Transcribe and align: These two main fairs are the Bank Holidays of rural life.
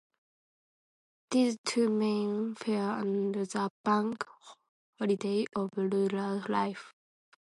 These 1.29 1.59
two 1.63 1.87
main 1.87 2.55
fairs 2.55 2.75
are 2.75 3.03
the 3.03 3.69
Bank 3.83 4.25
Holidays 4.97 5.45
of 5.55 5.69
rural 5.77 6.43
life. 6.49 6.95